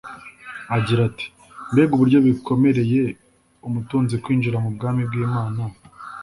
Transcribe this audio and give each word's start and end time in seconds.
agira 0.77 1.01
ati: 1.09 1.25
«Mbega 1.71 1.91
uburyo 1.95 2.17
bikomereye 2.25 3.01
umutunzi 3.67 4.15
kwinjira 4.23 4.57
mu 4.63 4.69
bwami 4.75 5.01
bw'Imana!» 5.09 5.61